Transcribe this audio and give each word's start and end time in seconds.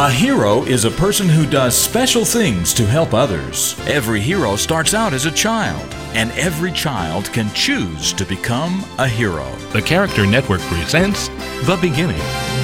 A 0.00 0.12
hero 0.12 0.62
is 0.62 0.84
a 0.84 0.92
person 0.92 1.28
who 1.28 1.44
does 1.44 1.76
special 1.76 2.24
things 2.24 2.72
to 2.74 2.86
help 2.86 3.14
others. 3.14 3.74
Every 3.88 4.20
hero 4.20 4.54
starts 4.54 4.94
out 4.94 5.12
as 5.12 5.26
a 5.26 5.30
child, 5.32 5.92
and 6.14 6.30
every 6.38 6.70
child 6.70 7.24
can 7.32 7.52
choose 7.52 8.12
to 8.12 8.24
become 8.24 8.84
a 8.98 9.08
hero. 9.08 9.50
The 9.72 9.82
Character 9.82 10.24
Network 10.24 10.60
presents 10.60 11.26
The 11.66 11.76
Beginning 11.80 12.20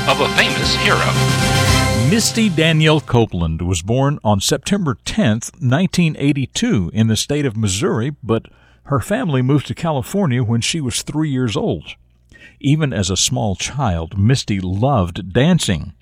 of 0.07 0.21
a 0.21 0.29
Famous 0.37 0.77
Hero. 0.77 2.09
Misty 2.09 2.49
Danielle 2.49 3.01
Copeland 3.01 3.63
was 3.63 3.83
born 3.83 4.21
on 4.23 4.41
September 4.41 4.97
10th, 5.05 5.51
1982, 5.61 6.93
in 6.95 7.09
the 7.09 7.17
state 7.17 7.47
of 7.47 7.57
Missouri, 7.57 8.13
but 8.23 8.47
her 8.85 9.01
family 9.01 9.43
moved 9.43 9.67
to 9.67 9.75
California 9.75 10.45
when 10.45 10.61
she 10.61 10.81
was 10.81 11.03
three 11.03 11.31
years 11.31 11.57
old. 11.57 11.97
Even 12.61 12.93
as 12.93 13.11
a 13.11 13.17
small 13.17 13.57
child, 13.57 14.17
Misty 14.17 14.61
loved 14.61 15.33
dancing. 15.33 15.95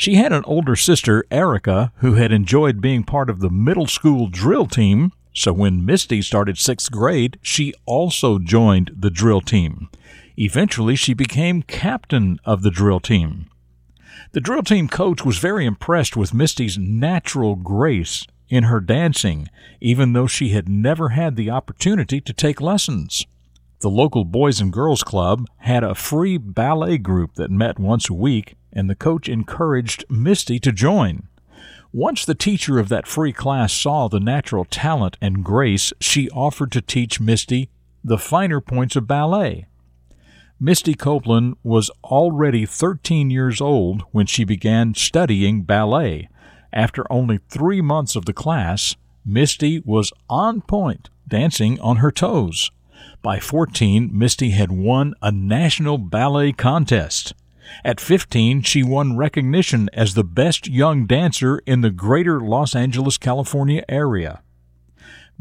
She 0.00 0.14
had 0.14 0.32
an 0.32 0.44
older 0.46 0.76
sister, 0.76 1.26
Erica, 1.30 1.92
who 1.96 2.14
had 2.14 2.32
enjoyed 2.32 2.80
being 2.80 3.04
part 3.04 3.28
of 3.28 3.40
the 3.40 3.50
middle 3.50 3.86
school 3.86 4.28
drill 4.28 4.64
team, 4.64 5.12
so 5.34 5.52
when 5.52 5.84
Misty 5.84 6.22
started 6.22 6.56
sixth 6.56 6.90
grade, 6.90 7.38
she 7.42 7.74
also 7.84 8.38
joined 8.38 8.92
the 8.98 9.10
drill 9.10 9.42
team. 9.42 9.90
Eventually, 10.38 10.96
she 10.96 11.12
became 11.12 11.60
captain 11.60 12.38
of 12.46 12.62
the 12.62 12.70
drill 12.70 12.98
team. 12.98 13.50
The 14.32 14.40
drill 14.40 14.62
team 14.62 14.88
coach 14.88 15.22
was 15.22 15.36
very 15.36 15.66
impressed 15.66 16.16
with 16.16 16.32
Misty's 16.32 16.78
natural 16.78 17.54
grace 17.54 18.26
in 18.48 18.64
her 18.64 18.80
dancing, 18.80 19.48
even 19.82 20.14
though 20.14 20.26
she 20.26 20.48
had 20.48 20.66
never 20.66 21.10
had 21.10 21.36
the 21.36 21.50
opportunity 21.50 22.22
to 22.22 22.32
take 22.32 22.62
lessons. 22.62 23.26
The 23.80 23.90
local 23.90 24.24
Boys 24.24 24.62
and 24.62 24.72
Girls 24.72 25.02
Club 25.02 25.44
had 25.58 25.84
a 25.84 25.94
free 25.94 26.38
ballet 26.38 26.96
group 26.96 27.34
that 27.34 27.50
met 27.50 27.78
once 27.78 28.08
a 28.08 28.14
week 28.14 28.54
and 28.72 28.88
the 28.88 28.94
coach 28.94 29.28
encouraged 29.28 30.04
Misty 30.08 30.58
to 30.60 30.72
join. 30.72 31.28
Once 31.92 32.24
the 32.24 32.34
teacher 32.34 32.78
of 32.78 32.88
that 32.88 33.06
free 33.06 33.32
class 33.32 33.72
saw 33.72 34.06
the 34.06 34.20
natural 34.20 34.64
talent 34.64 35.16
and 35.20 35.44
grace, 35.44 35.92
she 36.00 36.30
offered 36.30 36.70
to 36.70 36.80
teach 36.80 37.20
Misty 37.20 37.68
the 38.04 38.18
finer 38.18 38.60
points 38.60 38.96
of 38.96 39.06
ballet. 39.06 39.66
Misty 40.60 40.94
Copeland 40.94 41.56
was 41.62 41.90
already 42.04 42.66
13 42.66 43.30
years 43.30 43.60
old 43.60 44.02
when 44.12 44.26
she 44.26 44.44
began 44.44 44.94
studying 44.94 45.62
ballet. 45.62 46.28
After 46.72 47.10
only 47.10 47.40
three 47.48 47.80
months 47.80 48.14
of 48.14 48.26
the 48.26 48.32
class, 48.32 48.94
Misty 49.24 49.80
was 49.84 50.12
on 50.28 50.60
point, 50.60 51.08
dancing 51.26 51.80
on 51.80 51.96
her 51.96 52.12
toes. 52.12 52.70
By 53.22 53.40
14, 53.40 54.10
Misty 54.12 54.50
had 54.50 54.70
won 54.70 55.14
a 55.22 55.32
national 55.32 55.98
ballet 55.98 56.52
contest. 56.52 57.34
At 57.84 58.00
15, 58.00 58.62
she 58.62 58.82
won 58.82 59.16
recognition 59.16 59.88
as 59.92 60.14
the 60.14 60.24
best 60.24 60.68
young 60.68 61.06
dancer 61.06 61.60
in 61.66 61.80
the 61.80 61.90
greater 61.90 62.40
Los 62.40 62.74
Angeles, 62.74 63.18
California 63.18 63.84
area. 63.88 64.42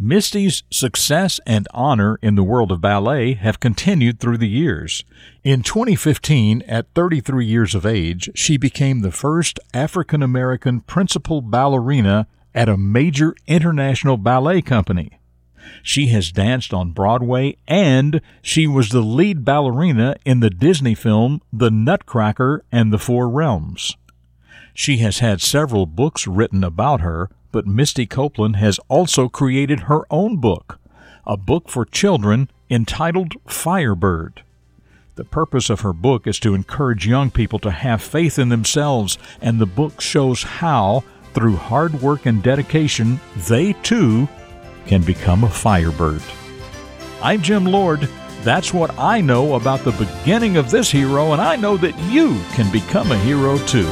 Misty's 0.01 0.63
success 0.71 1.41
and 1.45 1.67
honor 1.73 2.17
in 2.21 2.35
the 2.35 2.43
world 2.43 2.71
of 2.71 2.79
ballet 2.79 3.33
have 3.33 3.59
continued 3.59 4.19
through 4.19 4.37
the 4.37 4.47
years. 4.47 5.03
In 5.43 5.61
2015, 5.61 6.61
at 6.61 6.93
33 6.95 7.45
years 7.45 7.75
of 7.75 7.85
age, 7.85 8.29
she 8.33 8.55
became 8.55 9.01
the 9.01 9.11
first 9.11 9.59
African 9.73 10.23
American 10.23 10.79
principal 10.79 11.41
ballerina 11.41 12.27
at 12.55 12.69
a 12.69 12.77
major 12.77 13.35
international 13.45 14.15
ballet 14.15 14.61
company. 14.61 15.18
She 15.83 16.07
has 16.07 16.31
danced 16.31 16.73
on 16.73 16.91
Broadway 16.91 17.57
and 17.67 18.21
she 18.41 18.67
was 18.67 18.89
the 18.89 19.01
lead 19.01 19.45
ballerina 19.45 20.15
in 20.25 20.39
the 20.39 20.49
Disney 20.49 20.95
film 20.95 21.41
The 21.51 21.71
Nutcracker 21.71 22.63
and 22.71 22.91
the 22.93 22.99
Four 22.99 23.29
Realms. 23.29 23.95
She 24.73 24.97
has 24.97 25.19
had 25.19 25.41
several 25.41 25.85
books 25.85 26.27
written 26.27 26.63
about 26.63 27.01
her, 27.01 27.29
but 27.51 27.67
Misty 27.67 28.05
Copeland 28.05 28.55
has 28.57 28.79
also 28.87 29.27
created 29.27 29.81
her 29.81 30.03
own 30.09 30.37
book, 30.37 30.79
a 31.25 31.35
book 31.35 31.69
for 31.69 31.85
children 31.85 32.49
entitled 32.69 33.33
Firebird. 33.47 34.43
The 35.15 35.25
purpose 35.25 35.69
of 35.69 35.81
her 35.81 35.91
book 35.91 36.27
is 36.27 36.39
to 36.39 36.53
encourage 36.53 37.05
young 37.05 37.29
people 37.29 37.59
to 37.59 37.71
have 37.71 38.01
faith 38.01 38.39
in 38.39 38.47
themselves, 38.47 39.17
and 39.41 39.59
the 39.59 39.65
book 39.65 39.99
shows 39.99 40.43
how, 40.43 41.03
through 41.33 41.57
hard 41.57 42.01
work 42.01 42.25
and 42.25 42.41
dedication, 42.41 43.19
they 43.35 43.73
too 43.73 44.29
can 44.89 45.03
become 45.03 45.43
a 45.43 45.49
firebird. 45.49 46.23
I'm 47.21 47.43
Jim 47.43 47.63
Lord. 47.63 48.09
That's 48.41 48.73
what 48.73 48.97
I 48.97 49.21
know 49.21 49.53
about 49.53 49.81
the 49.81 49.91
beginning 49.91 50.57
of 50.57 50.71
this 50.71 50.89
hero, 50.89 51.31
and 51.33 51.39
I 51.39 51.57
know 51.57 51.77
that 51.77 51.95
you 52.11 52.41
can 52.53 52.71
become 52.71 53.11
a 53.11 53.19
hero 53.19 53.59
too. 53.67 53.87